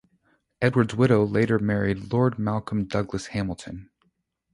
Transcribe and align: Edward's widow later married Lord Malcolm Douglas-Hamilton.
Edward's 0.63 0.95
widow 0.95 1.23
later 1.23 1.59
married 1.59 2.11
Lord 2.11 2.39
Malcolm 2.39 2.85
Douglas-Hamilton. 2.87 3.91